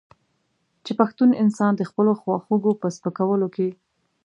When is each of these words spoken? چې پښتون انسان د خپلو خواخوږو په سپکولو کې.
چې 0.85 0.91
پښتون 0.99 1.29
انسان 1.43 1.71
د 1.75 1.81
خپلو 1.89 2.11
خواخوږو 2.21 2.71
په 2.81 2.87
سپکولو 2.95 3.47
کې. 3.55 3.69